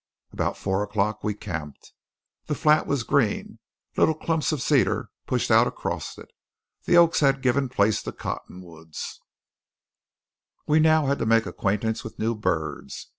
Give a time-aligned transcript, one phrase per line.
[0.31, 1.93] About four o'clock we camped.
[2.47, 3.59] The flat was green;
[3.95, 6.31] little clumps of cedar pushed out across it;
[6.85, 9.21] the oaks had given place to cottonwoods;
[10.65, 13.09] we had now to make acquaintance with new birds.